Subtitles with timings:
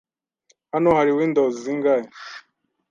[0.71, 2.05] Hano hari Windows zingahe?